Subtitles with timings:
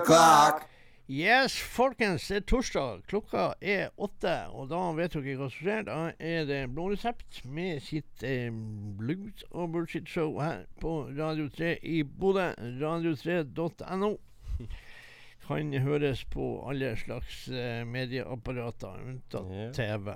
[0.00, 0.66] O'clock.
[1.10, 3.00] Yes, folkens, det er torsdag.
[3.10, 5.82] Klokka er åtte, og da vet dere hva som skjer.
[5.88, 8.46] Da er det blodresept med sitt eh,
[9.00, 12.46] blues og bullshit-show her på Radio 3 i Bodø.
[12.78, 14.12] Radio3.no.
[15.50, 19.68] Kan høres på alle slags eh, medieapparater, unntatt Ja.
[19.74, 20.14] TV.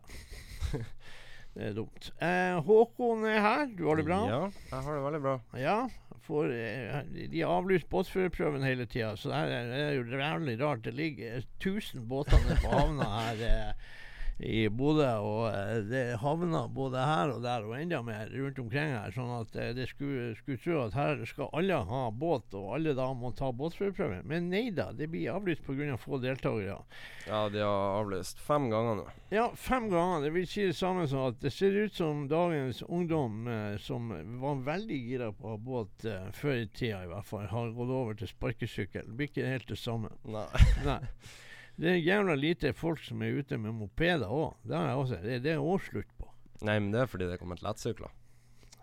[1.59, 2.12] det er dumt.
[2.23, 3.66] Eh, Håkon er her.
[3.74, 4.20] Du har det bra?
[4.30, 4.40] Ja,
[4.70, 5.34] jeg har det veldig bra.
[5.59, 5.76] Ja,
[6.24, 7.02] for eh,
[7.33, 10.84] de avlyst båtførerprøven hele tida, så det er, det er jo veldig rart.
[10.87, 13.92] Det ligger 1000 båter nede på havna her eh,
[14.38, 18.91] i Bodø, og eh, det havna både her og der og enda mer rundt omkring
[18.96, 19.13] her.
[19.15, 22.96] Sånn at eh, det skulle, skulle tro at her skal alle ha båt, og alle
[22.99, 24.23] da må ta båtførerprøve.
[24.26, 25.95] Men nei da, det blir avlyst pga.
[26.01, 26.80] få deltakere.
[27.29, 29.07] Ja, de har avlyst fem ganger nå.
[29.35, 30.26] Ja, fem ganger.
[30.26, 34.10] Det vil si det samme som at det ser ut som dagens ungdom eh, som
[34.43, 37.73] var veldig gira på å ha båt eh, før i tida, i hvert fall, har
[37.79, 39.07] gått over til sparkesykkel.
[39.07, 40.10] Det blir ikke helt det samme.
[40.26, 40.48] Nei.
[40.82, 41.01] Nei.
[41.76, 44.54] Det er jævla lite folk som er ute med mopeder òg.
[44.62, 45.16] Det jeg også.
[45.22, 46.28] Det, det er òg slutt på.
[46.64, 48.12] Nei, men det er fordi det er kommet lettsykler.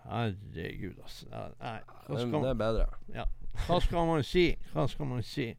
[0.02, 1.30] Herregud, altså.
[1.62, 2.86] Nei, Det, man, det er bedre.
[3.16, 3.26] ja.
[3.68, 4.46] hva skal man si?
[4.74, 5.52] Hva skal man si?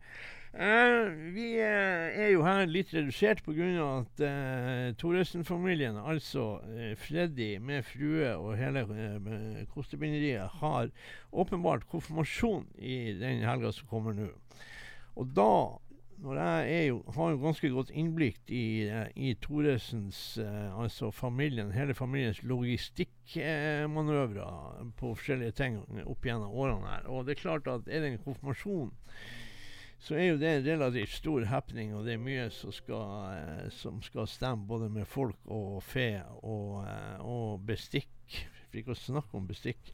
[0.53, 3.69] Uh, vi uh, er jo her litt redusert pga.
[3.87, 10.91] at uh, Thoresen-familien, altså uh, Freddy med frue og hele uh, kostebinderiet, har
[11.33, 14.29] åpenbart konfirmasjon i den helga som kommer nå.
[15.17, 15.49] Og da
[16.23, 18.87] når jeg jo, har jo ganske godt innblikk i,
[19.19, 26.87] i Thoresens, eh, altså familien, hele familiens logistikkmanøvrer eh, på forskjellige ting opp gjennom årene
[26.93, 27.03] her.
[27.11, 28.91] Og det er klart at er det en konfirmasjon,
[30.03, 33.67] så er jo det en relativt stor happening, og det er mye som skal, eh,
[33.75, 36.87] som skal stemme både med folk og fe og,
[37.19, 38.15] og bestikk.
[38.73, 39.91] For ikke å snakke om bestikk.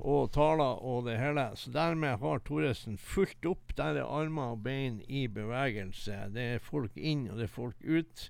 [0.00, 1.50] Og taler og det hele.
[1.60, 3.74] Så dermed har Thoresen fulgt opp.
[3.76, 6.30] Der er armer og bein i bevegelse.
[6.32, 8.24] Det er folk inn, og det er folk ut.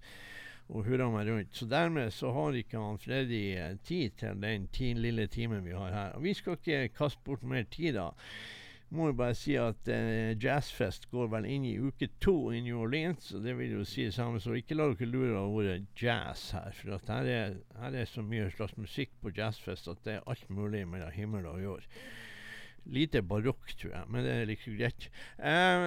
[0.73, 1.55] Og hurra meg rundt.
[1.55, 5.77] Så dermed så har ikke han Freddy eh, tid til den ti, lille timen vi
[5.77, 6.19] har her.
[6.19, 8.11] Og vi skal ikke kaste bort mer tid, da.
[8.93, 12.83] Må jo bare si at eh, Jazzfest går vel inn i uke to i New
[12.85, 13.31] Orleans.
[13.33, 16.51] Og det vil jo si det samme, så ikke la dere lure av ordet jazz
[16.53, 16.75] her.
[16.77, 20.51] For her er, her er så mye slags musikk på Jazzfest at det er alt
[20.53, 21.89] mulig mellom himmel og jord.
[22.85, 25.09] Lite barokk, tror jeg, men det er like greit.
[25.39, 25.85] Eh,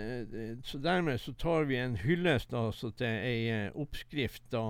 [0.00, 4.64] eh, så dermed så tar vi en hyllest da, så til ei eh, oppskrift da,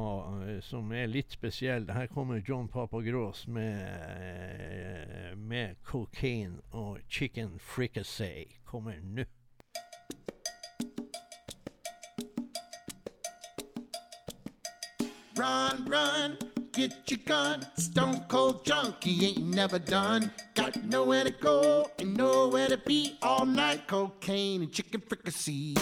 [0.48, 1.86] eh, som er litt spesiell.
[1.94, 3.80] Her kommer John Papagros med,
[4.18, 8.48] eh, med cocaine og chicken fricassee.
[8.66, 9.24] Kommer nå.
[15.38, 16.36] Run, run,
[16.72, 17.64] get your gun.
[17.76, 20.32] Stone cold junkie ain't never done.
[20.54, 23.86] Got nowhere to go and nowhere to be all night.
[23.86, 25.76] Cocaine and chicken fricassee.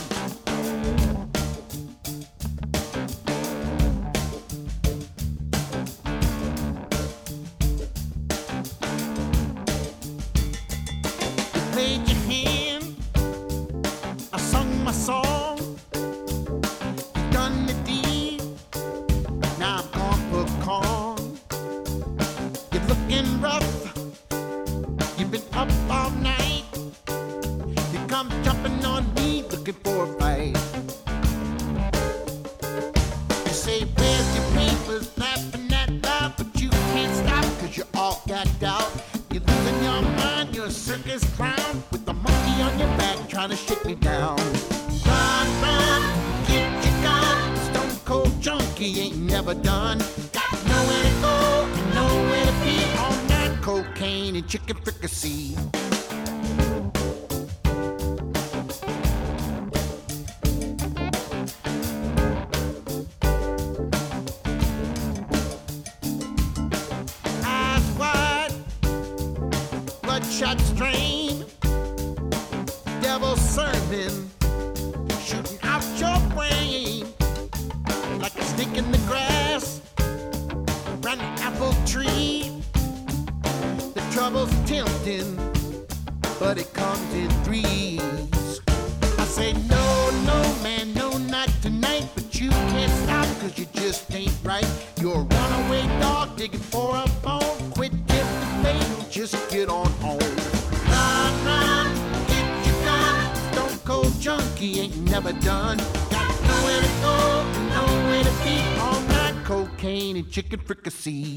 [110.96, 111.36] Chicken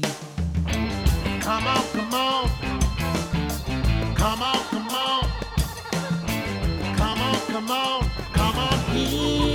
[1.40, 2.50] Come on, come on.
[4.14, 5.24] Come on, come on.
[7.52, 9.49] come on, come on here.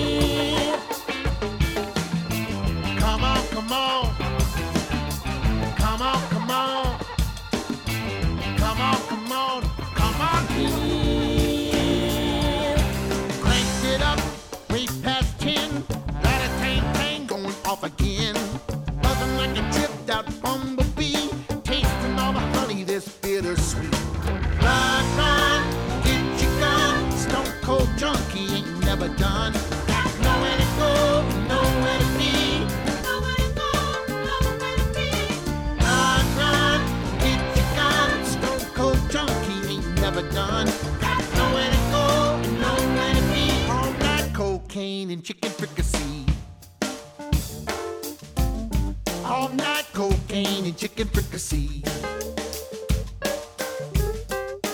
[50.77, 51.81] Chicken fricassee.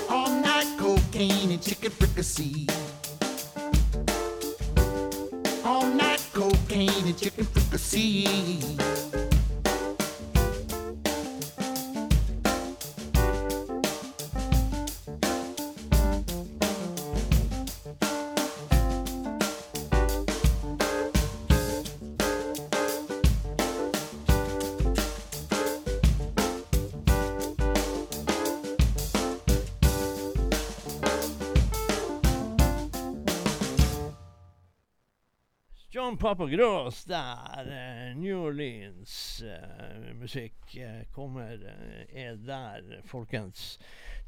[0.09, 2.65] All night cocaine and chicken fricassee.
[36.21, 37.67] John Papagross der.
[37.67, 40.53] eh, New Orleans-musikk
[41.11, 43.79] kommer eh, er der, folkens.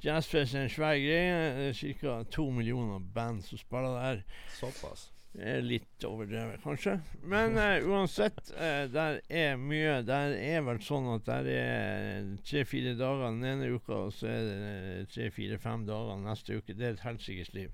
[0.03, 1.73] Jazzfest er en svær greie.
[1.73, 2.23] Ca.
[2.31, 4.23] to millioner band som spiller der.
[4.57, 5.11] Såpass.
[5.33, 6.99] Det er litt overdrevet, kanskje.
[7.21, 10.03] Men uh, uansett, uh, der er mye.
[10.05, 14.41] Der er vel sånn at der er tre-fire dager den ene uka, og så er
[14.49, 16.73] det tre-fire-fem dager neste uke.
[16.73, 17.69] Det er et helsikes liv.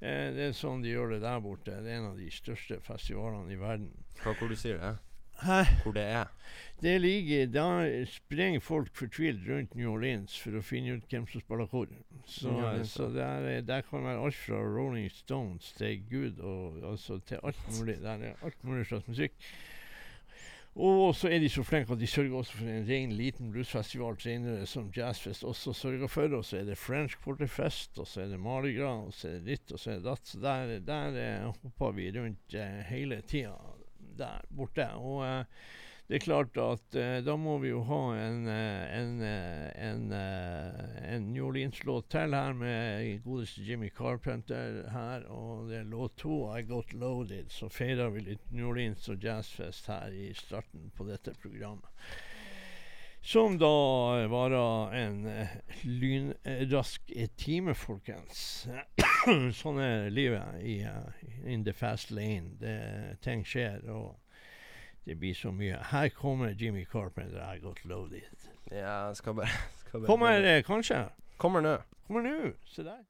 [0.00, 1.80] Eh, det er sånn de gjør det der borte.
[1.82, 3.92] Det er en av de største festivalene i verden.
[4.22, 4.96] Hva hvor du sier det?
[5.36, 5.62] Hæ?
[5.82, 6.30] Hvor det er?
[6.80, 7.64] Det ligger Da
[8.08, 11.88] sprenger folk fortvilt rundt New Orleans for å finne ut hvem som spiller hvor.
[12.24, 16.80] Så, ja, så det er, der kan være alt fra Rolling Stones til Gud og
[16.92, 17.98] altså til alt mulig.
[18.02, 19.36] Der er alt mulig slags musikk.
[20.76, 24.18] Og så er de så flinke at de sørger også for en ren liten bluesfestival
[24.20, 26.34] senere, som Jazzfest også sørger for.
[26.36, 29.38] Og så er det French Quarter Fest, og så er det Mardi og så er
[29.38, 30.28] det ditt, og så er det datt.
[30.28, 33.54] Så der, der eh, hopper vi rundt eh, hele tida
[34.18, 34.90] der borte.
[35.00, 35.44] Og eh,
[36.06, 40.04] det er klart at eh, da må vi jo ha en, eh, en, eh, en,
[40.14, 45.26] eh, en New Orleans-låt til her med godeste Jimmy Carpenter her.
[45.34, 47.50] Og det er låt to, I Got Loaded.
[47.50, 51.90] Så feirer vi litt New Orleans og jazzfest her i starten på dette programmet.
[53.26, 53.66] Som da
[54.30, 55.24] varer en
[55.82, 58.68] lynrask time, folkens.
[59.60, 61.10] sånn er livet i, uh,
[61.42, 62.54] in the fast lane.
[62.62, 62.76] Det,
[63.26, 64.14] ting skjer, og
[65.06, 65.78] det blir så mye.
[65.90, 68.22] Her kommer Jimmy Carpenter, I Got Loaded.
[68.70, 69.48] Ja, skal bare,
[69.80, 71.04] skal bare Kommer eh, kanskje.
[71.36, 71.76] Kommer nå.
[72.06, 72.52] Kommer nå.
[72.64, 73.04] Se der.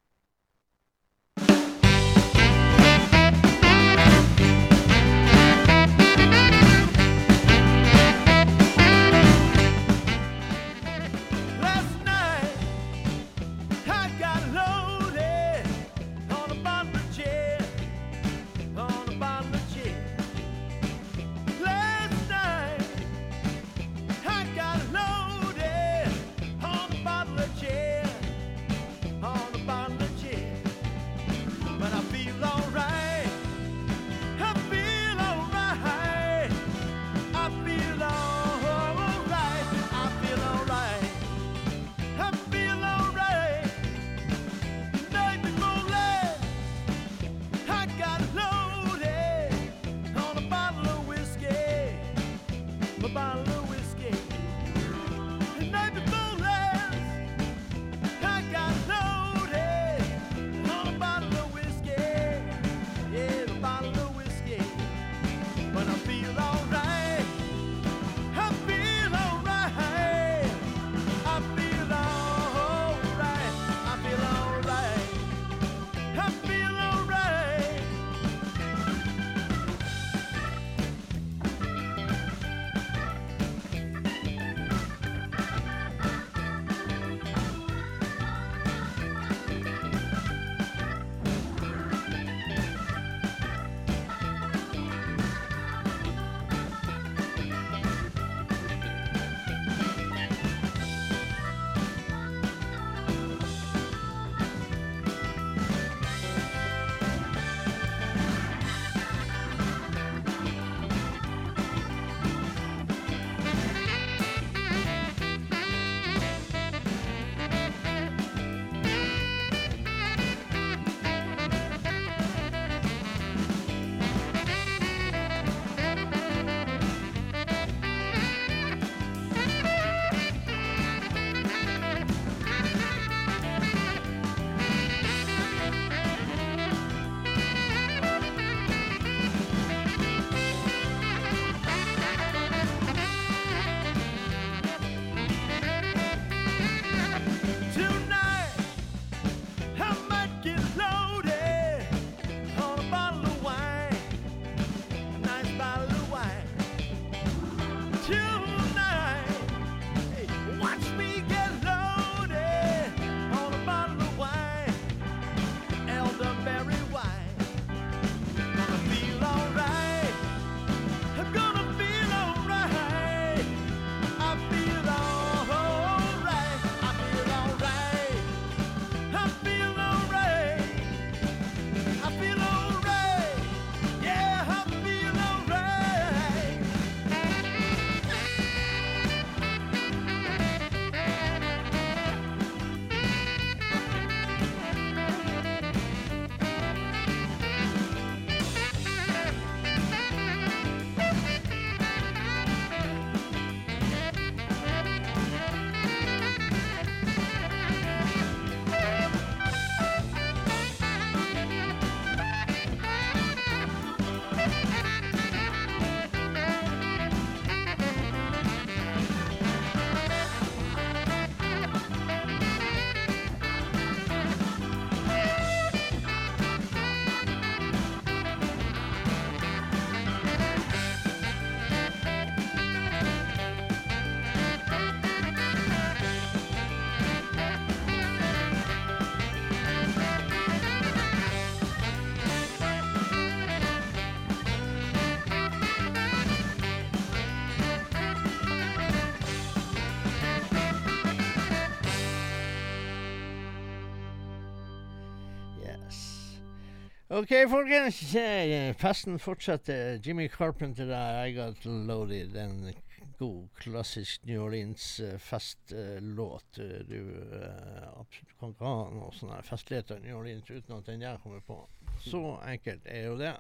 [257.16, 258.14] OK, folkens.
[258.14, 260.06] eh, Festen fortsetter.
[260.06, 261.24] Jimmy Carpenter der.
[261.24, 262.36] I Got Loaded.
[262.36, 262.74] En
[263.18, 266.56] god, klassisk New Orleans-festlåt.
[266.88, 270.86] du eh, absolutt kan ikke ha noe sånn her festligheter i New Orleans uten at
[270.90, 271.68] den der kommer på.
[272.04, 273.32] Så enkelt er jo det.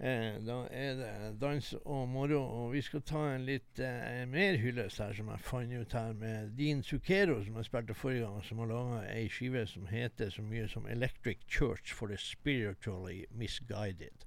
[0.00, 4.56] Eh, da er det dans og moro, og vi skal ta en litt eh, mer
[4.56, 8.38] hyllest her, som jeg fant ut her, med Dean Zucchero, som jeg spilte forrige gang,
[8.46, 13.26] som har laga ei skive som heter så mye som Electric Church for the Spiritually
[13.36, 14.24] Misguided.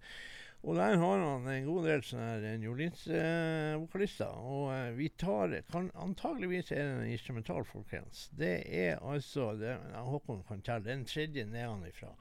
[0.61, 4.29] Og der har han en god del sånne her New Orleans-vokalister.
[4.29, 8.29] og eh, vi tar kan, Antageligvis er det en instrumental, folkens.
[8.37, 10.85] Det er altså det, Håkon kan telle.
[10.85, 12.13] Den tredje nedenifra.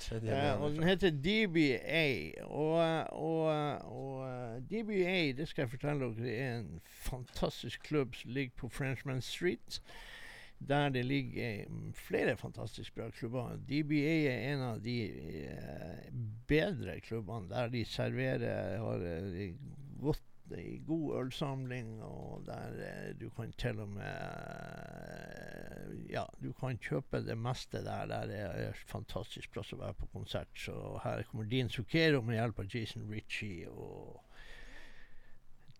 [0.00, 2.42] Tredje og den heter DBA.
[2.44, 2.78] Og,
[3.12, 3.46] og,
[3.90, 9.22] og DBA, det skal jeg fortelle dere, er en fantastisk klubb som ligger på Frenchman
[9.22, 9.80] Street.
[10.68, 13.56] Der det ligger eh, flere fantastisk bra klubber.
[13.56, 16.06] DBA er en av de eh,
[16.48, 19.52] bedre klubbene der de serverer har eh,
[20.00, 20.22] godt
[20.54, 26.78] ei god ølsamling, og der eh, du kan til og med eh, Ja, du kan
[26.78, 28.06] kjøpe det meste der.
[28.06, 30.48] Der er et fantastisk plass å være på konsert.
[30.54, 34.22] Så her kommer Dean Zucchero med hjelp av Jason Ritchie og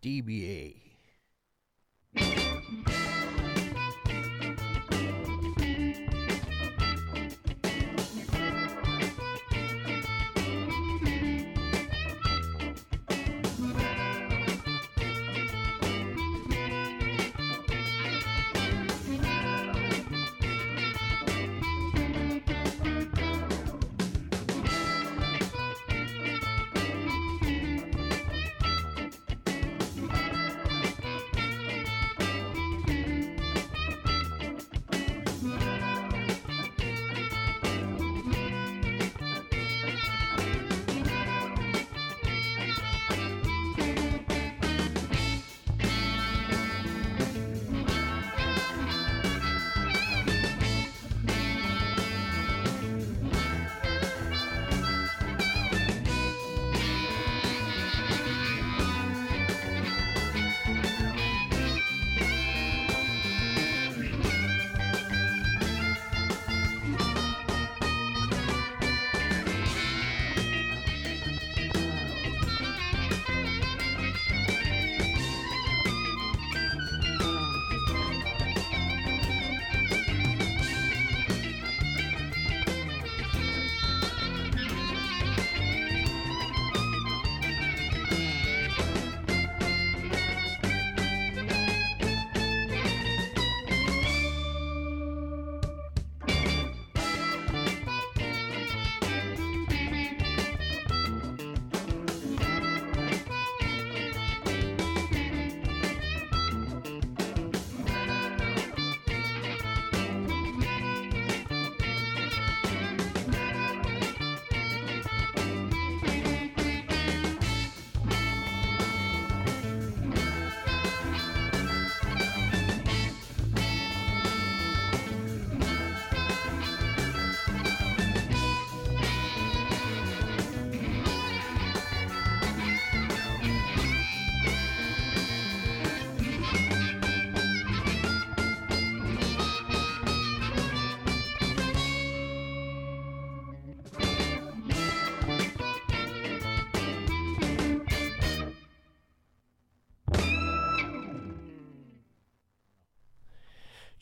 [0.02, 0.86] DBA.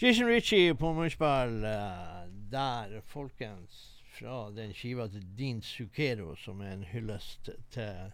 [0.04, 4.02] Jason Ritchie på munnspill eh, der, folkens.
[4.18, 8.12] Fra den skiva til Dean Zucchero, som er en hyllest til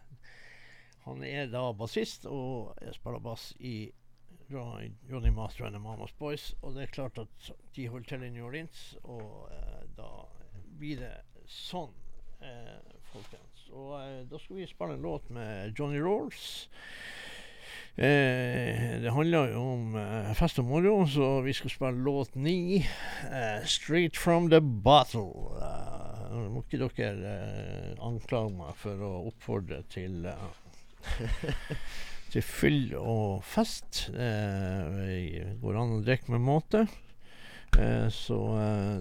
[1.03, 3.91] Han er da bassist og jeg spiller bass i
[4.53, 6.53] Johnny Master and the Mamas Boys.
[6.63, 10.13] Og det er klart at de holder til i New Orleans, og eh, da
[10.79, 11.91] blir det sånn,
[12.39, 13.67] eh, folkens.
[13.75, 16.69] Og eh, da skal vi spille en låt med Johnny Rolls.
[17.97, 22.87] Eh, det handler jo om eh, fest og moro, så vi skal spille låt ni.
[23.27, 25.59] Eh, 'Straight from the Bottle'.
[25.59, 30.31] Eh, nå må ikke dere eh, anklage meg for å oppfordre til
[32.33, 34.07] til fyll og fest.
[34.15, 36.87] Det går an å drikke med måte.
[38.11, 38.37] Så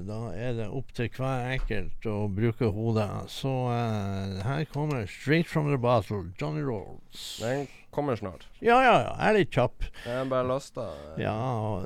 [0.07, 3.29] da er det opp til hver enkelt å bruke hodet.
[3.29, 7.37] Så her kommer 'Straight from the Bottle', Johnny Rolls.
[7.41, 7.67] Den
[7.99, 8.47] kommer snart.
[8.59, 9.15] Ja, ja, ja.
[9.19, 9.83] Jeg er litt kjapp.
[10.05, 10.85] Jeg er bare lasta.
[11.19, 11.35] Ja,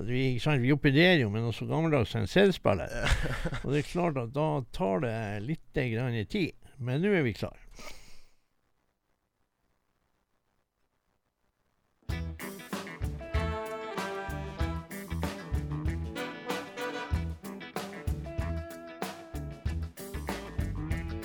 [0.06, 0.62] vi, ikke sant?
[0.62, 2.94] vi opererer jo med noe så gammeldags som en CD-spiller.
[3.64, 6.54] og det er klart at da tar det litt grann tid.
[6.78, 7.58] Men nå er vi klar.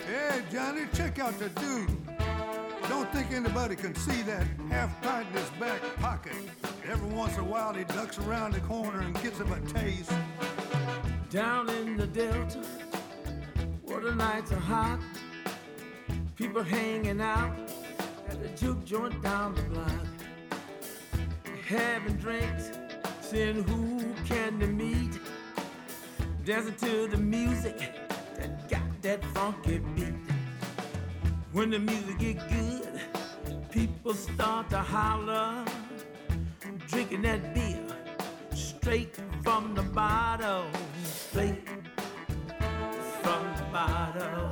[0.08, 2.07] Hey, Johnny, check out the dude.
[2.88, 6.32] Don't think anybody can see that half pint in his back pocket.
[6.90, 10.10] Every once in a while, he ducks around the corner and gets him a taste.
[11.28, 12.64] Down in the Delta,
[13.84, 15.00] where the nights are hot,
[16.36, 17.52] people hanging out
[18.28, 20.06] at the juke joint down the block,
[21.66, 22.70] having drinks,
[23.20, 25.18] seeing who can they meet,
[26.44, 27.78] dancing to the music
[28.36, 30.27] that got that funky beat.
[31.50, 33.00] When the music get good,
[33.70, 35.64] people start to holler,
[36.88, 37.86] drinking that beer
[38.54, 40.66] straight from the bottle,
[41.04, 41.66] straight
[43.22, 44.50] from the bottle,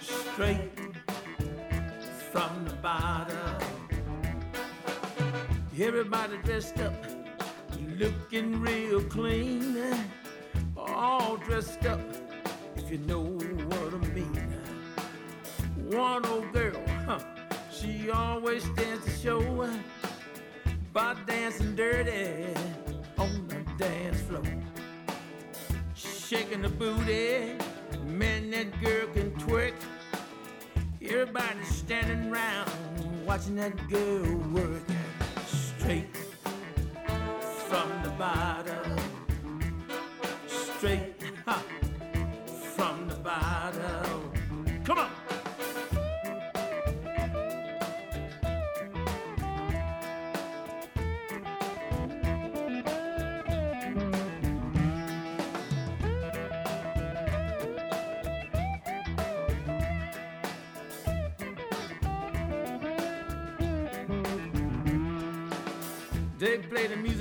[0.00, 0.70] straight
[2.32, 3.58] from the bottle.
[5.78, 6.94] Everybody dressed up,
[7.98, 9.76] looking real clean,
[10.78, 12.00] all dressed up,
[12.74, 13.38] if you know.
[15.92, 17.18] One old girl, huh,
[17.70, 19.68] she always stands to show
[20.90, 22.46] by dancing dirty
[23.18, 24.42] on the dance floor.
[25.94, 27.58] Shaking the booty,
[28.06, 29.74] man, that girl can twerk.
[31.02, 32.70] Everybody's standing around
[33.26, 34.82] watching that girl work.
[35.46, 36.16] Straight
[37.68, 38.96] from the bottom,
[40.46, 41.62] straight ha,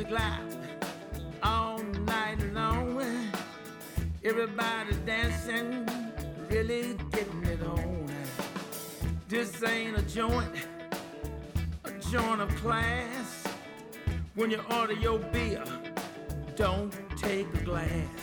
[0.01, 0.57] music live
[1.43, 3.01] all night long.
[4.23, 5.87] Everybody's dancing,
[6.49, 8.09] really getting it on.
[9.27, 10.55] This ain't a joint,
[11.83, 13.43] a joint of class.
[14.35, 15.63] When you order your beer,
[16.55, 18.20] don't take a glass.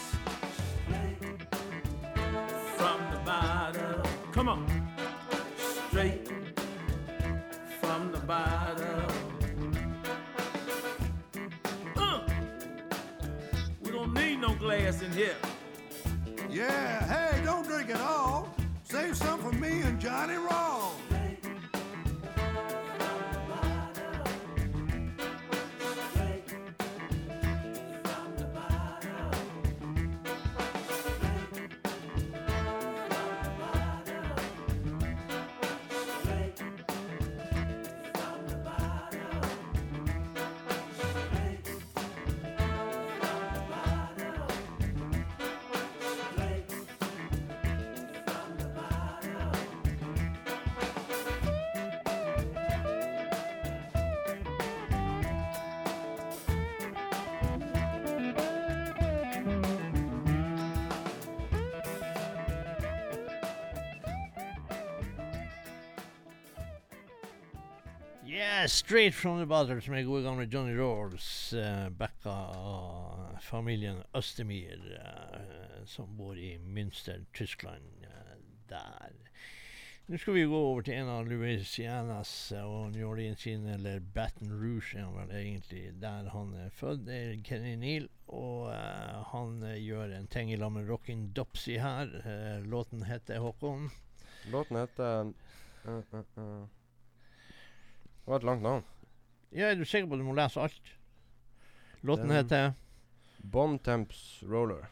[68.38, 73.98] Yeah, straight from the bottle, som er gode gamle Johnny Rolls, uh, backa av familien
[74.14, 77.82] Østemir, uh, som bor i Münster, Tyskland.
[78.04, 78.36] Uh,
[78.70, 79.16] der.
[80.06, 83.98] Nå skal vi gå over til en av Louisianas eh, og New Orleans sine, eller
[84.14, 87.04] Baton Rouge er han vel egentlig, der han er født.
[87.10, 91.32] Det er Kenny Neal, og uh, han eh, gjør en ting i lag med Rockin'
[91.34, 92.14] Dopsy her.
[92.22, 93.90] Uh, låten heter Håkon.
[94.54, 95.34] Låten heter
[95.90, 96.77] uh.
[98.28, 98.82] Det var et langt navn.
[99.56, 100.88] Ja, er du sikker på at du må lese alt?
[102.04, 102.72] Låten Den- heter
[103.40, 104.84] Bontemps Roller.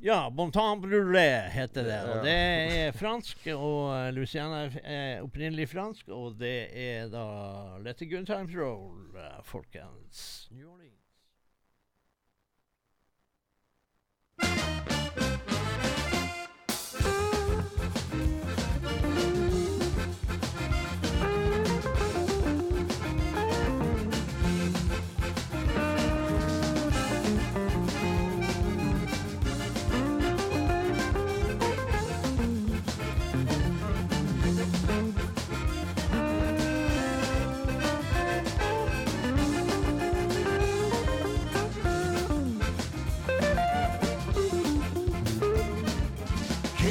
[0.00, 1.98] Ja, Bon Roller heter det.
[2.08, 6.08] Og det er fransk, og Luciana er er opprinnelig fransk.
[6.08, 10.48] Og det er da Let the good times roll, eh, folkens.
[10.50, 10.97] New Orleans.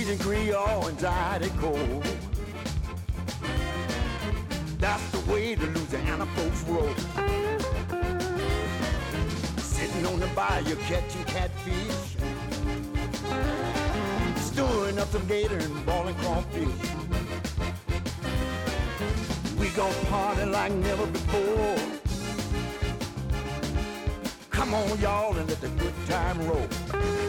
[0.08, 1.76] Cajun Creole and Zydeco.
[4.80, 6.96] That's the way to lose the Louisiana folks roll.
[9.58, 12.16] Sitting on the bayou catching catfish.
[14.38, 16.70] Stewing up some gator and balling crawfish.
[19.60, 21.76] We gon' party like never before.
[24.52, 27.27] Come on, y'all, and let the good time roll.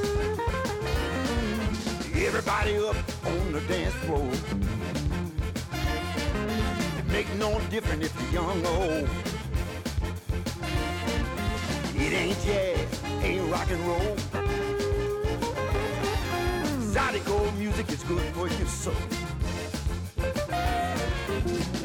[2.26, 4.28] Everybody up on the dance floor.
[6.98, 9.08] It make no difference if you're young or old.
[11.94, 14.16] It ain't jazz, ain't rock and roll.
[16.92, 18.94] Zydeco music is good for your soul.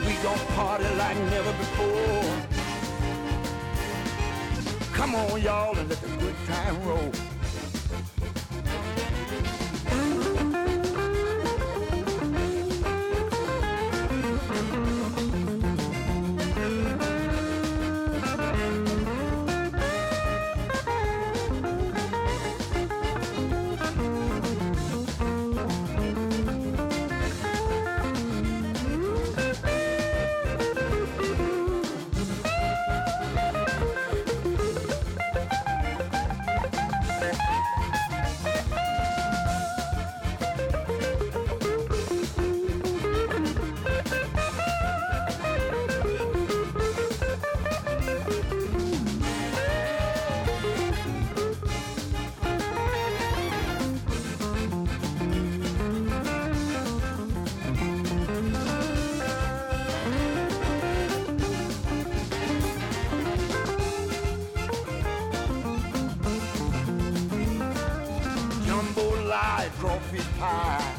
[0.06, 2.24] We gon' party like never before.
[4.94, 7.12] Come on, y'all, and let the good time roll.
[69.34, 70.94] Jambalaya, crawfish pie.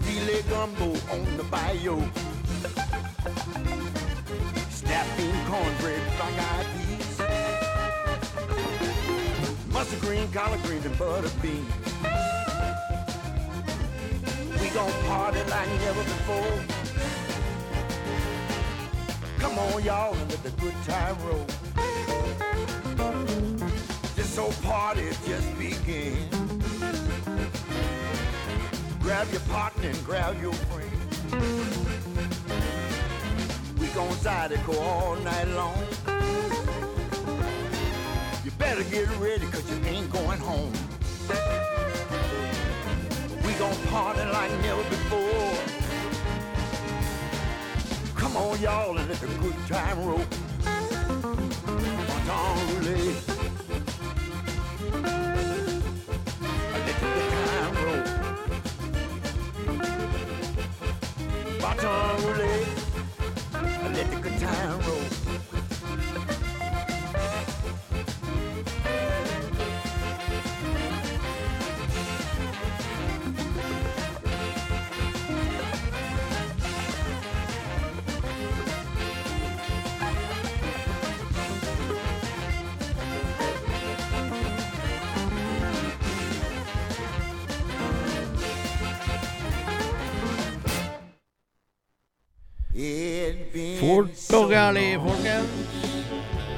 [0.00, 2.02] Filet gumbo on the bayou.
[4.70, 7.18] Snapping cornbread, black eyed peas.
[9.72, 11.72] Mustard green, collard greens, and butter beans.
[14.60, 16.60] We gon' party like never before.
[19.38, 21.46] Come on, y'all, and let the good time roll.
[24.36, 26.16] Old party just begin.
[29.00, 30.90] Grab your partner and grab your friend.
[33.78, 35.78] We gon' Zydeco all night long.
[38.44, 40.72] You better get ready cause you ain't going home.
[43.46, 45.54] We gon' party like never before.
[48.16, 50.24] Come on y'all and let the good time roll.
[52.08, 52.84] Baton
[64.44, 65.13] Let
[94.44, 95.52] og gærlig, folkens.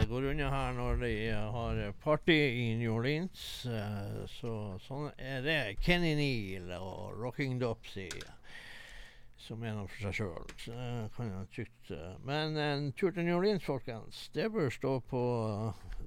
[0.00, 1.10] Det går unna her når de
[1.54, 3.66] har party i New Orleans.
[3.66, 5.76] eh, Så sånn er det.
[5.84, 8.08] Kenny Neal og Rocking Dopsy
[9.38, 10.48] som er noe for seg sjøl.
[11.14, 15.22] Kan jeg trygt eh, Men en tur til New Orleans, folkens, det bør stå på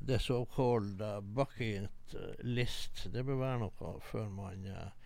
[0.01, 3.07] det eh, bucket list.
[3.13, 4.98] Det bør være noe før man eh,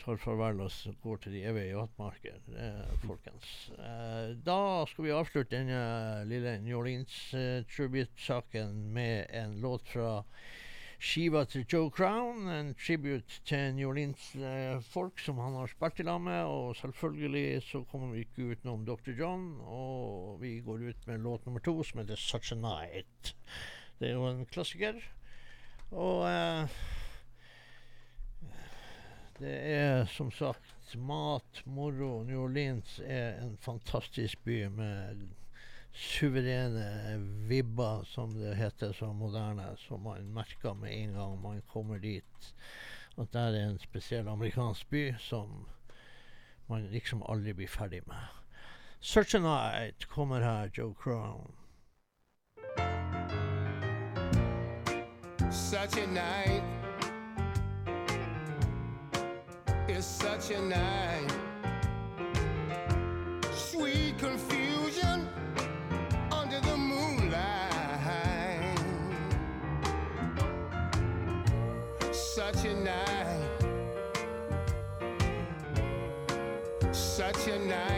[0.00, 0.70] tar farvel og
[1.02, 3.46] går til de evige jaktmarker, eh, folkens.
[3.78, 5.80] Eh, da skal vi avslutte denne
[6.28, 10.10] lille New Orleans-tribute-saken med en låt fra
[11.02, 12.46] skiva til Joe Crown.
[12.48, 16.44] En tribute til New Orleans-folk som han har spilt i lag med.
[16.46, 19.14] Og selvfølgelig så kommer vi ikke utenom Dr.
[19.18, 23.34] John, og vi går ut med låt nummer to, som heter Such a Night.
[23.98, 24.98] Det er jo en klassiker.
[25.92, 26.82] Og eh,
[29.42, 32.22] det er som sagt mat, moro.
[32.24, 35.24] New Orleans er en fantastisk by med
[35.92, 41.98] suverene vibber, som det heter så moderne, som man merker med en gang man kommer
[41.98, 42.52] dit.
[43.18, 45.66] At det er en spesiell amerikansk by som
[46.68, 48.38] man liksom aldri blir ferdig med.
[49.00, 51.52] Search a Night kommer her, Joe Crown.
[55.52, 56.81] such a night.
[60.02, 61.32] is such a night.
[63.54, 65.28] Sweet confusion
[66.32, 67.38] under the moonlight.
[72.10, 73.48] Such a night.
[76.92, 77.91] Such a night.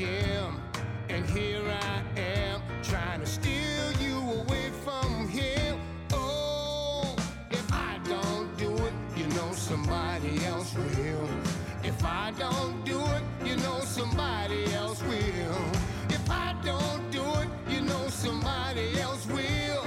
[0.00, 0.58] gym,
[1.10, 5.78] and here I am trying to steal you away from him.
[6.14, 7.14] Oh,
[7.50, 11.28] if I don't do it, you know somebody else will.
[11.84, 15.64] If I don't do it, you know somebody else will.
[16.08, 19.84] If I don't do it, you know somebody else will.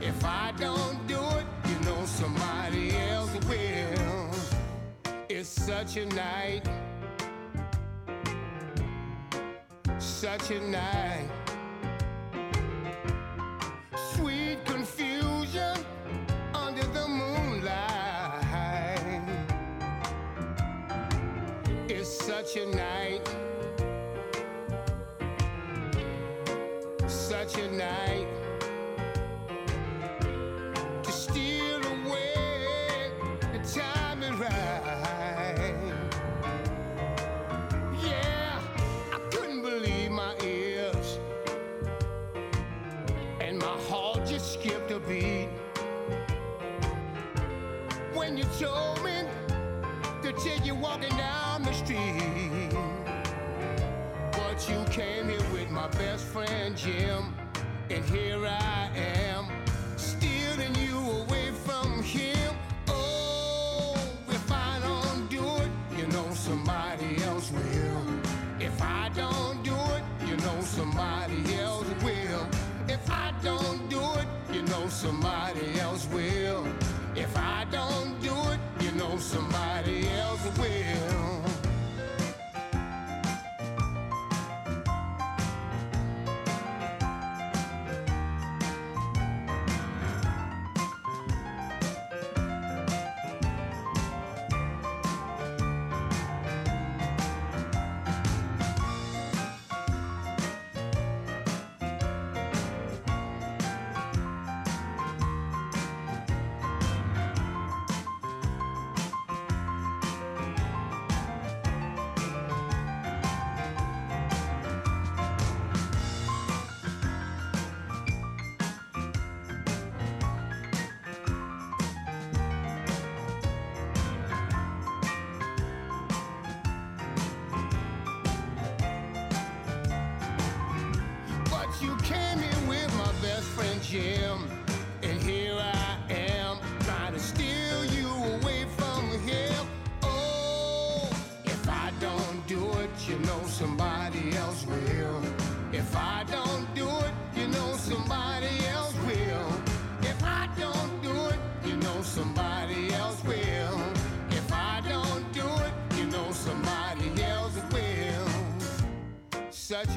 [0.00, 4.30] If I don't do it, you know somebody else will.
[5.28, 6.65] It's such a night
[10.46, 11.15] tonight.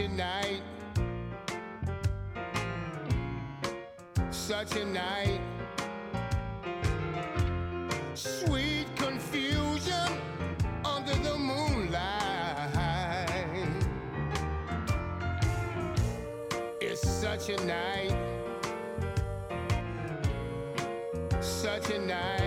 [0.08, 0.62] night.
[4.32, 5.42] Such a night.
[8.14, 10.10] Sweet confusion
[10.86, 12.00] under the moonlight.
[16.80, 18.16] It's such a night.
[21.42, 22.39] Such a night.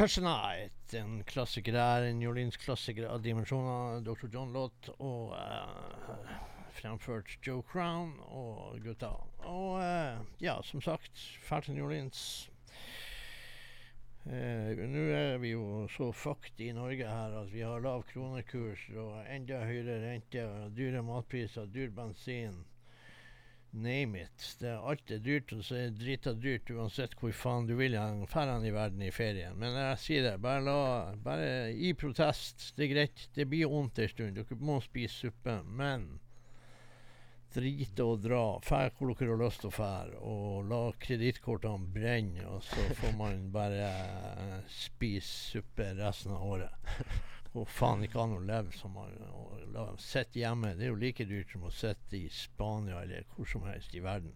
[0.00, 3.98] A Night, en klassiker der, en New Orleans-klassiker av dimensjoner.
[4.06, 4.28] Dr.
[4.30, 6.28] John-låt, og uh,
[6.76, 9.10] fremført Joe Crown og gutta.
[9.42, 12.22] Og uh, ja, som sagt, fælt til New Orleans.
[14.22, 18.86] Uh, Nå er vi jo så fucked i Norge her at vi har lav kronekurs
[18.94, 20.46] og enda høyere rente
[20.78, 22.62] dyre matpriser, dyr bensin.
[23.70, 24.56] Name it.
[24.60, 27.98] Det alt er dyrt, og så er det drita dyrt uansett hvor faen du vil
[27.98, 29.58] hen ferden i verden i ferien.
[29.60, 30.78] Men jeg sier det, bare la
[31.24, 32.70] Bare i protest.
[32.76, 33.26] Det er greit.
[33.36, 34.40] Det blir vondt en stund.
[34.40, 35.58] Dere må spise suppe.
[35.68, 36.08] Men
[37.54, 38.42] drite og dra.
[38.64, 42.44] Fær hvor dere har lyst til å fære, og la kredittkortene brenne.
[42.48, 43.92] Og så får man bare
[44.72, 46.94] spise suppe resten av året.
[47.58, 49.14] Og faen ikke an å leve som man
[49.74, 50.74] la Sitte hjemme.
[50.78, 54.02] Det er jo like dyrt som å sitte i Spania eller hvor som helst i
[54.04, 54.32] verden.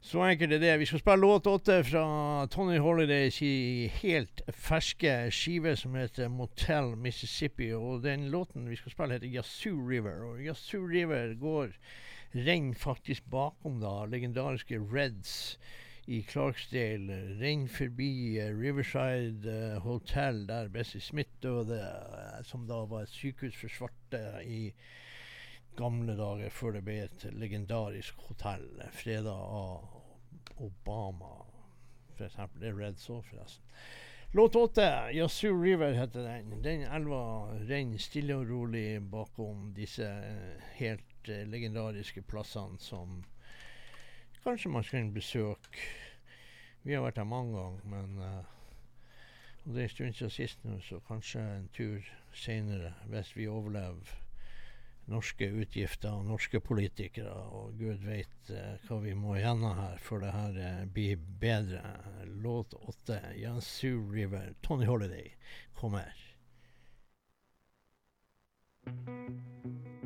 [0.00, 0.76] Så enkelt er det.
[0.80, 2.04] Vi skal spille låt åtte fra
[2.50, 7.68] Tony Holidays i helt ferske skive som heter Motel Mississippi.
[7.76, 10.24] Og den låten vi skal spille, heter Yazoo River.
[10.30, 11.76] Og Yazoo River går
[12.32, 15.58] renner faktisk bakom da legendariske Reds
[16.06, 17.16] i Clarksdale.
[17.40, 23.14] Renner forbi eh, Riverside eh, Hotel, der Bessie Smith døde, eh, som da var et
[23.14, 24.72] sykehus for svarte i
[25.78, 28.68] gamle dager, før det ble et legendarisk hotell.
[28.92, 31.34] Freda av Obama,
[32.20, 32.60] eksempel.
[32.60, 33.64] Det er Red Saw, forresten.
[34.32, 36.60] Låt åtte, Yazoo River heter den.
[36.62, 40.06] Den elva renner stille og rolig bakom disse
[40.76, 43.24] helt legendariske plassene som
[44.44, 45.84] kanskje man skal besøke.
[46.82, 48.44] Vi har vært der mange ganger, men uh,
[49.64, 54.16] det er en stund siden sist nå, så kanskje en tur seinere, hvis vi overlever
[55.10, 60.24] norske utgifter og norske politikere, og gud veit eh, hva vi må gjennom her før
[60.24, 61.82] det her eh, blir bedre.
[62.44, 65.32] Låt åtte, Jansu River, Tony Holiday,
[65.74, 66.14] kommer.
[68.86, 69.99] En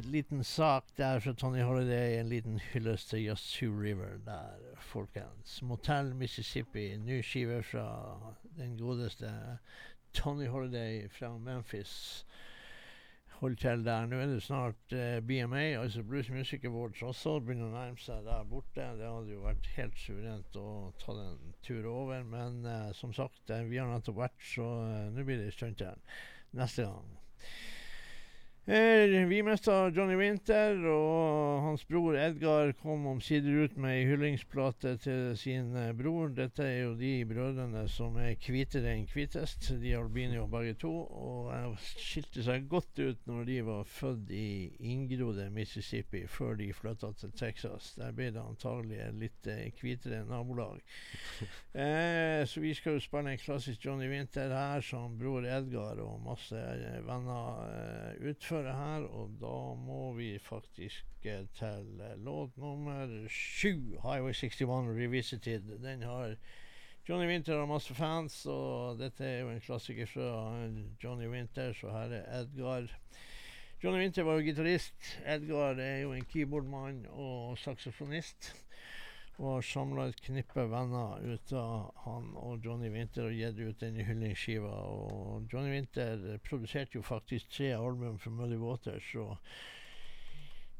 [0.00, 2.20] liten sak der fra Tony Holiday.
[2.20, 5.62] En liten hyllest til Yazoo River der, folkens.
[5.62, 7.86] Motel Mississippi, ny skive fra
[8.56, 9.58] den godeste
[10.12, 12.26] Tony Holiday fra Memphis.
[13.28, 14.06] Hold til der.
[14.06, 18.24] Nå er det snart eh, BMA, altså Blues Music Awards også, begynner å nærme seg
[18.24, 18.86] der borte.
[19.00, 20.68] Det hadde jo vært helt suverent å
[21.02, 25.10] ta den tur over, men eh, som sagt, eh, vi har nettopp vært, så eh,
[25.10, 26.18] nå blir det en stund til
[26.60, 27.16] neste gang.
[28.64, 34.92] Eh, vi mista Johnny Winter, og hans bror Edgar kom omsider ut med ei hyllingsplate
[35.02, 36.28] til sin eh, bror.
[36.30, 39.72] Dette er jo de brødrene som er hvitere enn hvitest.
[39.82, 44.46] De albino begge to, og eh, skilte seg godt ut når de var født i
[44.92, 47.96] inngrodde Mississippi før de flytta til Texas.
[47.98, 50.78] Der ble det antagelig et litt eh, hvitere nabolag.
[51.72, 56.18] Eh, så vi skal jo spille en klassisk Johnny Winter her, som bror Edgar og
[56.20, 59.06] masse eh, venner eh, utfører her.
[59.08, 65.82] Og da må vi faktisk eh, til eh, låt nummer sju, 'Highway 61 Revisited'.
[65.82, 66.36] Den har
[67.08, 70.66] Johnny Winter har masse fans, og dette er jo en klassiker fra
[71.02, 72.86] Johnny Winter, så her er Edgar.
[73.82, 75.18] Johnny Winter var jo gitarist.
[75.26, 78.52] Edgar er jo en keyboardmann og saksofonist.
[79.40, 84.04] Og samla et knippe venner ut av han og Johnny Winter og gitt ut denne
[84.04, 84.72] hyllingsskiva.
[84.92, 89.08] Og Johnny Winter produserte jo faktisk tre album for Muddy Waters.
[89.16, 89.32] Og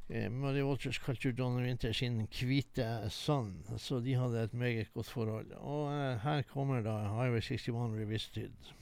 [0.09, 4.93] eh, Muddy Waters kalte jo Johnny Winter sin hvite sønn, så de hadde et meget
[4.93, 5.57] godt forhold.
[5.57, 8.73] Og eh, her kommer da Highway 61 Revisited.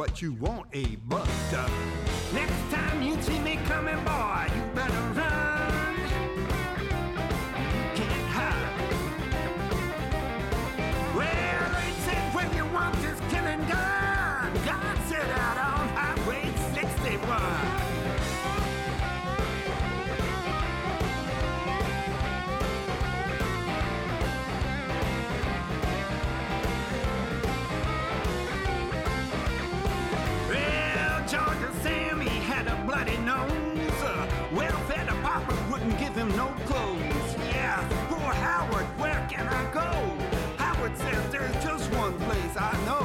[0.00, 1.68] What you want, a but uh,
[2.32, 4.49] next time you see me coming, boy,
[36.36, 37.36] no clothes.
[37.50, 39.90] Yeah, poor Howard, where can I go?
[40.62, 42.99] Howard says there's just one place I know.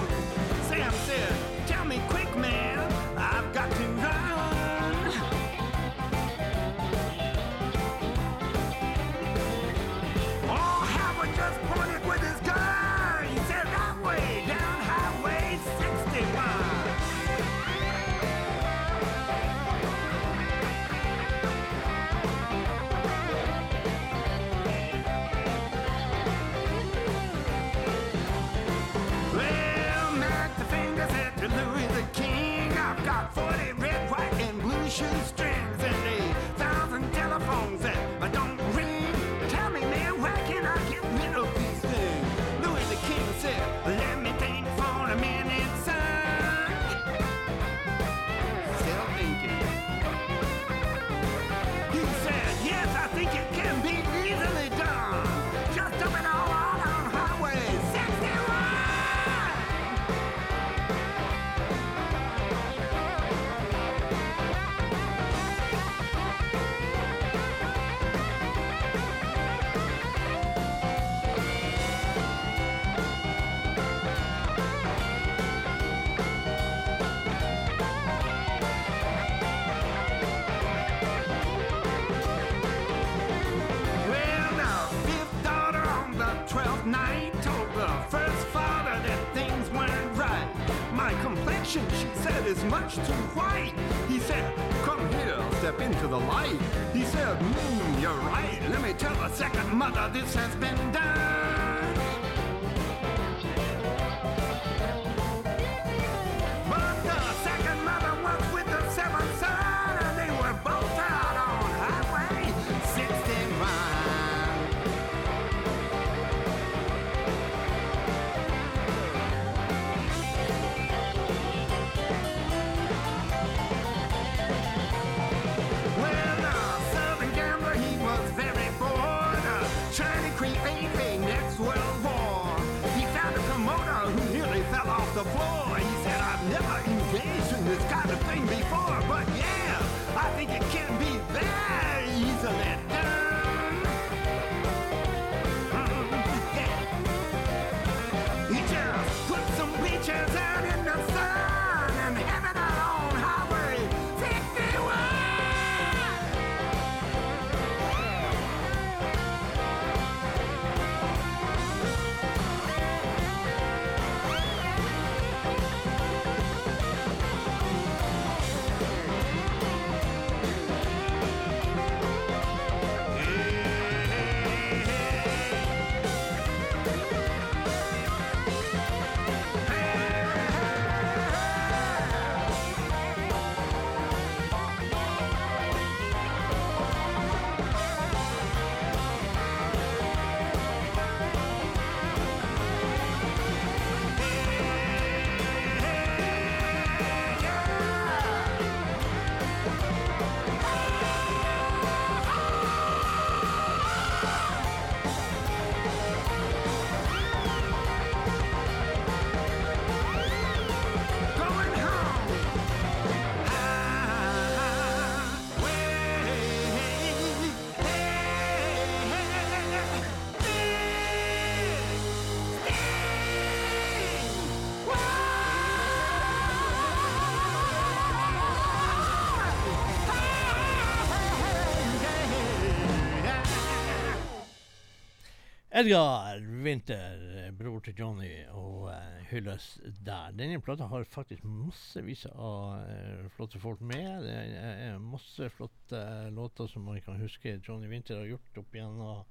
[235.76, 239.66] Edgar Winther, bror til Johnny, og uh, hylles
[240.08, 240.32] der.
[240.32, 244.24] Denne plata har faktisk massevis av uh, flotte folk med.
[244.24, 248.62] Det er, er masse flotte uh, låter som man kan huske Johnny Winther har gjort
[248.64, 249.26] opp gjennom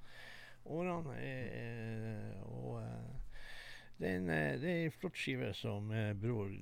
[0.68, 1.16] årene.
[2.52, 2.76] Og
[3.96, 4.28] det er, en,
[4.60, 5.88] det er en flott skive som
[6.20, 6.52] bror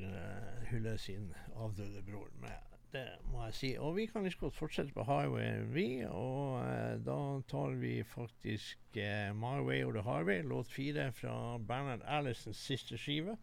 [0.70, 2.72] hyller sin avdøde bror med.
[2.93, 3.68] Det må jeg si.
[3.80, 6.05] Og vi kan ikke godt fortsette på Highway, vi.
[6.05, 7.18] Og eh, da
[7.49, 12.99] tar vi faktisk eh, My Way or the Highway, låt fire fra Bernard Allisons siste
[13.01, 13.36] skive.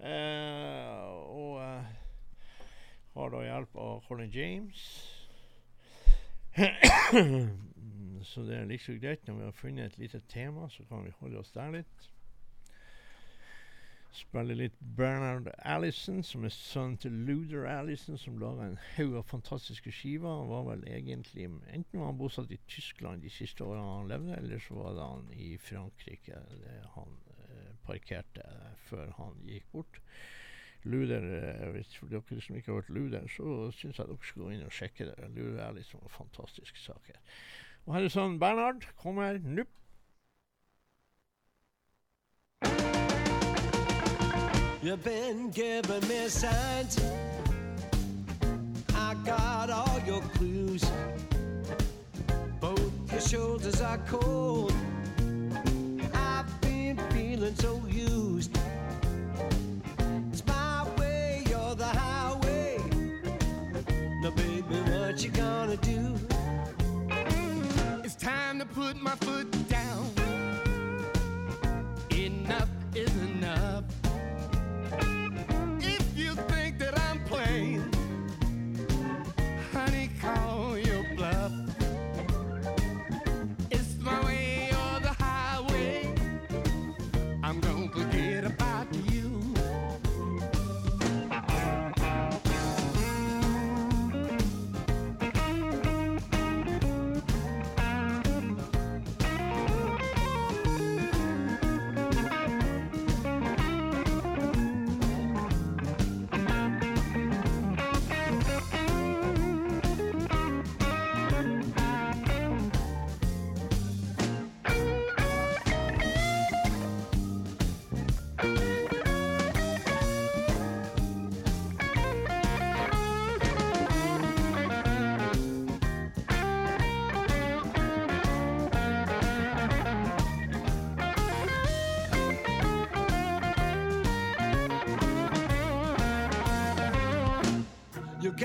[0.00, 1.00] Eh,
[1.32, 1.84] og eh,
[3.14, 4.84] har da hjelp av Colin James.
[8.30, 11.16] så det er liksom greit når vi har funnet et lite tema, så kan vi
[11.22, 12.10] holde oss der litt.
[14.14, 19.26] Spiller litt Bernard Allison, som er sønnen til Luther Allison, som laga en haug av
[19.26, 20.30] fantastiske skiver.
[20.30, 24.38] Han var vel egentlig Enten var han bosatt i Tyskland de siste årene han levde,
[24.38, 28.46] eller så var det han i Frankrike det han eh, parkerte
[28.86, 29.98] før han gikk bort.
[30.84, 34.42] Luder, eh, Hvis for dere som ikke har hørt Luder, så syns jeg dere skal
[34.44, 35.30] gå inn og sjekke det.
[35.34, 37.18] Luder Allison var fantastiske saker.
[37.84, 39.66] Og her er sånn Bernard kommer nå.
[44.84, 47.00] You've been giving me signs.
[48.94, 50.84] I got all your clues.
[52.60, 54.74] Both your shoulders are cold.
[56.12, 58.54] I've been feeling so used.
[60.30, 62.76] It's my way or the highway.
[64.20, 66.14] Now, baby, what you gonna do?
[68.04, 69.53] It's time to put my foot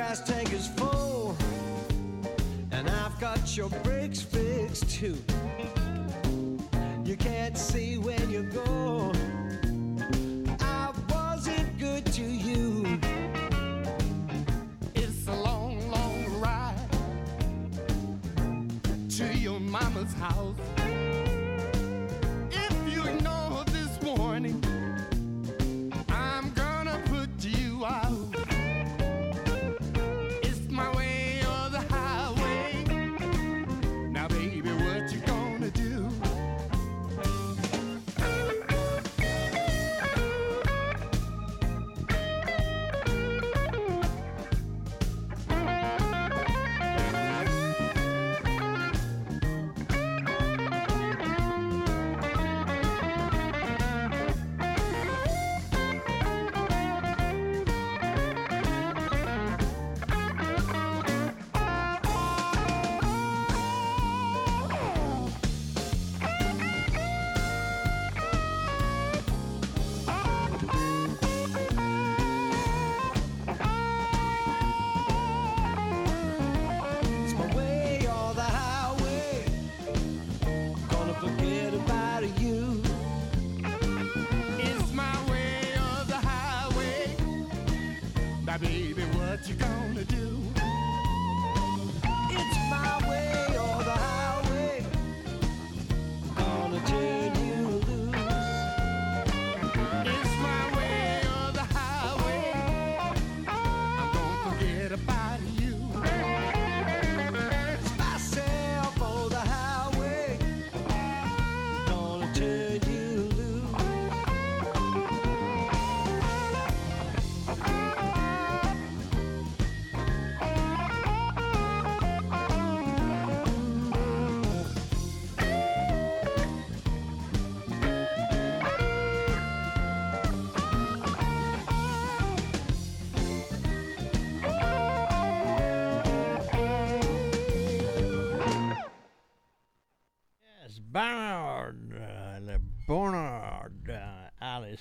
[0.10, 1.38] gas tank is full,
[2.72, 5.16] and I've got your brakes fixed too.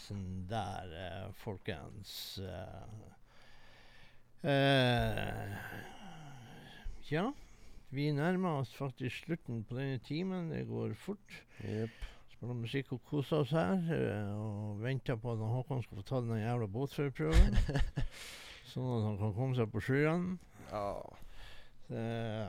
[0.08, 2.38] Sveisen der, eh, folkens.
[2.38, 2.82] Eh,
[4.50, 5.56] eh,
[7.10, 7.32] ja,
[7.90, 10.50] vi nærmer oss faktisk slutten på denne timen.
[10.50, 11.42] Det går fort.
[11.64, 11.90] Yep.
[12.32, 13.72] Spiller musikk og koser oss her.
[13.92, 17.56] eh, og venter på at Håkon skal få ta den jævla båtførerprøven.
[18.72, 20.38] sånn at han kan komme seg på sjøen.
[20.70, 21.00] Ja.
[21.88, 22.48] Det,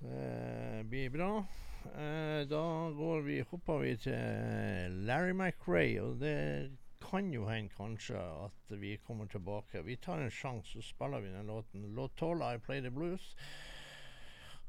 [0.00, 1.44] det blir bra.
[1.86, 6.76] Eh, da går vi, hopper vi til Larry McRae, og det
[7.10, 9.82] kan jo hende kanskje at vi kommer tilbake.
[9.84, 11.94] Vi tar en sjanse, så spiller vi den låten.
[11.94, 13.36] Låt 12, I Play the Blues.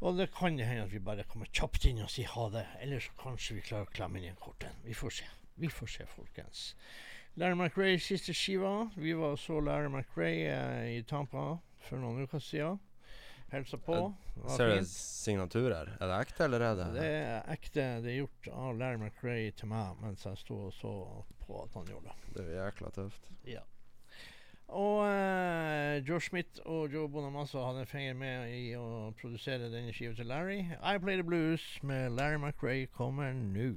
[0.02, 2.66] Og det kan hende at vi bare kommer kjapt inn og sier ha det.
[2.82, 4.80] Eller så kanskje vi klarer å klemme inn en kort en.
[4.86, 5.28] Vi får se.
[5.62, 6.64] Vi får se, folkens.
[7.36, 8.90] Larry McRae siste skiva.
[8.96, 12.82] Vi var og så Larry McRae eh, i Tampa for noen uker siden.
[13.52, 13.98] Hilsa på.
[14.36, 15.92] Jeg Ser du signaturer?
[16.00, 17.88] Er det ekte, eller er det Det er ekte.
[18.04, 20.94] Det er gjort av Larry McRae til meg mens jeg sto og så
[21.44, 22.34] på at han gjorde det.
[22.38, 23.28] Det er jækla tøft.
[23.50, 23.66] Ja.
[24.72, 29.92] Og uh, Josh Schmidt og Joe Bonamassa hadde en finger med i å produsere denne
[29.92, 30.62] skiva til Larry.
[30.80, 33.74] I Play the Blues med Larry McRae kommer nå.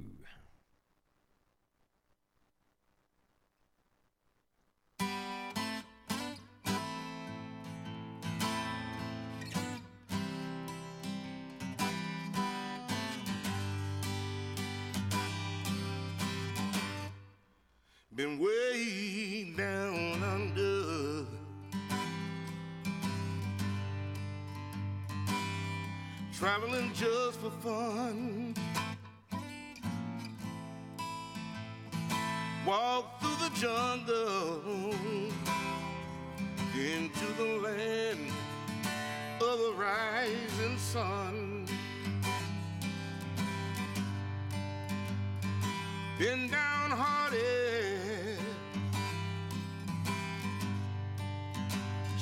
[18.15, 21.25] Been way down under.
[26.33, 28.55] Traveling just for fun.
[32.65, 34.61] Walk through the jungle
[36.73, 38.31] into the land
[39.41, 41.67] of the rising sun.
[46.17, 47.64] Been downhearted,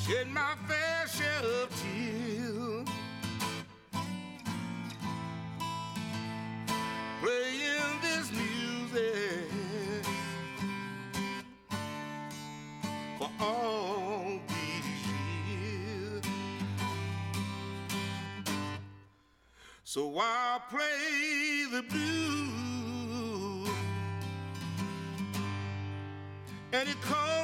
[0.07, 2.89] shed my fair share of tears,
[7.21, 9.49] playing this music
[13.17, 14.87] for all these
[15.47, 16.23] years.
[19.85, 23.69] So I'll play the blues.
[26.73, 27.42] And it comes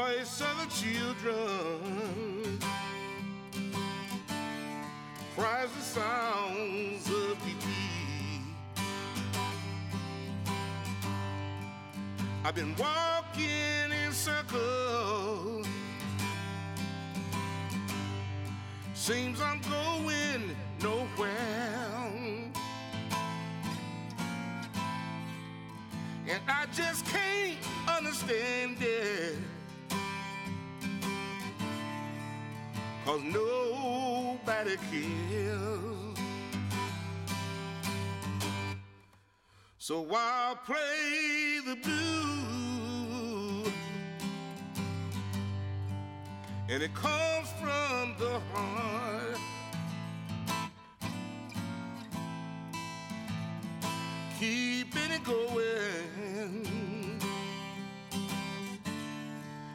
[0.00, 2.58] Voice of the children
[5.36, 8.42] cries the sounds of defeat.
[12.44, 15.66] I've been walking in circles.
[18.94, 21.30] Seems I'm going nowhere.
[26.26, 28.89] And I just can't understand it.
[33.10, 36.18] Cause nobody cares.
[39.78, 43.72] So I'll play the blues.
[46.68, 49.38] And it comes from the heart.
[54.38, 57.10] Keeping it going.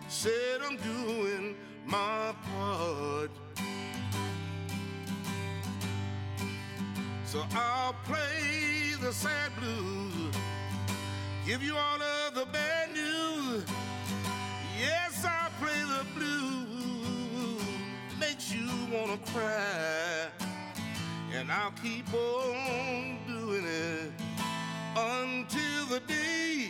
[0.08, 1.56] Said I'm doing
[1.86, 3.32] my part.
[7.26, 10.36] So I'll play the sad blues,
[11.46, 13.66] give you all of the bad news.
[14.80, 17.62] Yes, I'll play the blues,
[18.20, 20.28] makes you wanna cry.
[21.34, 24.12] And I'll keep on doing it
[24.96, 26.70] until the day,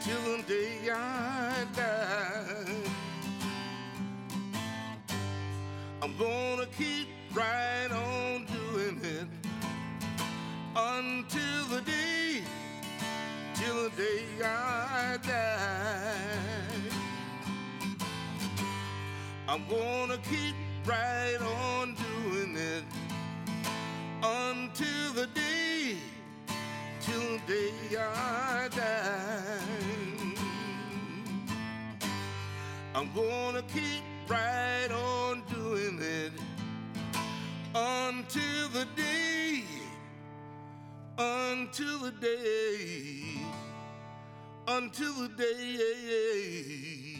[0.00, 2.97] till the day I die.
[6.00, 9.26] I'm gonna keep right on doing it
[10.76, 12.42] until the day,
[13.54, 16.38] till the day I die.
[19.48, 20.54] I'm gonna keep
[20.86, 22.84] right on doing it
[24.22, 25.96] until the day,
[27.00, 29.58] till the day I die.
[32.94, 33.62] I'm gonna
[41.18, 43.40] until the day,
[44.68, 47.18] until the day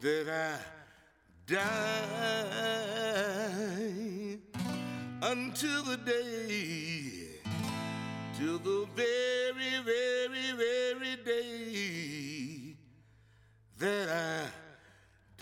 [0.00, 0.58] that I
[1.46, 1.62] die,
[5.22, 7.40] until the day,
[8.36, 12.76] till the very, very, very day
[13.78, 14.50] that I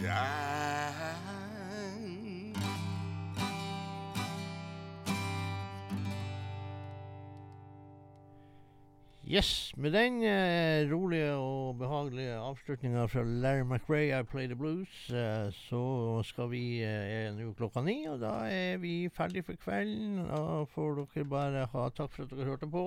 [0.01, 1.44] die.
[9.25, 15.11] Yes, med den eh, rolige og behagelige avslutninga fra Larry McRae, I Play the Blues,
[15.11, 20.19] eh, så skal vi eh, nå klokka ni, og da er vi ferdig for kvelden.
[20.29, 22.85] Da får dere bare ha takk for at dere hørte på.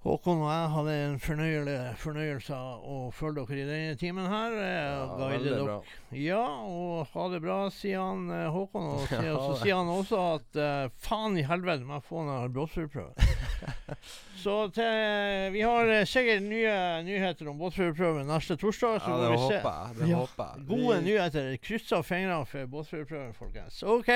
[0.00, 4.54] Håkon og jeg hadde en fornøyelse, å følge dere i denne timen her.
[4.56, 5.64] Ja, guide veldig dere.
[5.66, 5.74] bra.
[6.16, 8.86] Ja, og ha det bra, sier han eh, Håkon.
[8.94, 12.22] Og sier, Ja, så sier han også at uh, faen i helvete må jeg få
[12.24, 13.28] en båtførerprøve.
[14.42, 16.72] så til, vi har eh, sikkert nye
[17.04, 19.02] nyheter om båtførerprøve neste torsdag.
[19.04, 19.60] Så Ja, det vi se.
[19.60, 19.98] håper jeg.
[20.00, 20.66] Det Ja, håper jeg.
[20.72, 21.52] Gode Vi- nyheter.
[21.68, 23.82] Krysser fingrene for båtførerprøven, folkens.
[23.84, 24.10] OK.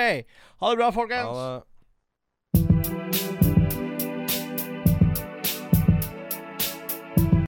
[0.65, 1.29] Ha det bra, folkens.
[1.37, 1.63] Ha det.